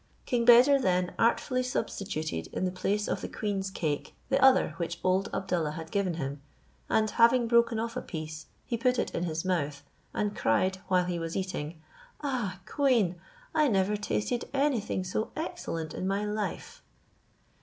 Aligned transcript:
King 0.25 0.45
Beder 0.45 0.79
then 0.79 1.13
artfully 1.19 1.61
substituted 1.61 2.47
in 2.47 2.65
the 2.65 2.71
place 2.71 3.07
of 3.07 3.21
the 3.21 3.27
queen's 3.27 3.69
cake 3.69 4.15
the 4.29 4.43
other 4.43 4.73
which 4.77 4.99
old 5.03 5.29
Abdallah 5.31 5.73
had 5.73 5.91
given 5.91 6.15
him, 6.15 6.41
and 6.89 7.07
having 7.07 7.47
broken 7.47 7.77
off 7.79 7.95
a 7.95 8.01
piece, 8.01 8.47
he 8.65 8.77
put 8.77 8.97
it 8.97 9.11
in 9.13 9.25
his 9.25 9.45
mouth, 9.45 9.83
and 10.11 10.35
cried, 10.35 10.77
while 10.87 11.05
he 11.05 11.19
was 11.19 11.37
eating, 11.37 11.79
"Ah! 12.21 12.61
queen, 12.65 13.21
I 13.53 13.67
never 13.67 13.95
tasted 13.95 14.45
anything 14.55 15.03
so 15.03 15.31
excellent 15.35 15.93
in 15.93 16.07
my 16.07 16.25
life." 16.25 16.81